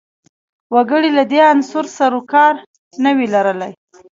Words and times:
وګړي 0.73 1.09
له 1.17 1.23
دې 1.31 1.39
عنصر 1.51 1.85
سر 1.97 2.11
و 2.19 2.21
کار 2.33 2.53
نه 3.03 3.11
وي 3.15 3.25
لرلای 3.35 3.73